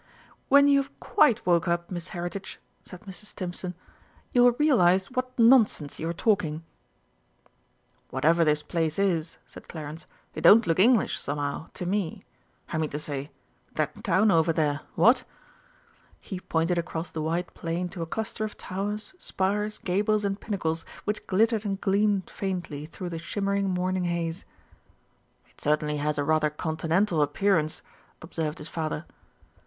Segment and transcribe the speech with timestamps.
[0.49, 3.25] "When you have quite woke up, Miss Heritage," said Mrs.
[3.25, 3.75] Stimpson,
[4.33, 6.63] "you will realise what nonsense you are talking."
[8.09, 12.25] "Whatever this place is," said Clarence, "it don't look English, somehow, to me.
[12.73, 13.29] I mean to say
[13.75, 15.23] that town over there what?"
[16.19, 20.83] He pointed across the wide plain to a cluster of towers, spires, gables, and pinnacles
[21.03, 24.45] which glittered and gleamed faintly through the shimmering morning haze.
[25.47, 27.83] "It certainly has rather a Continental appearance,"
[28.19, 29.05] observed his father.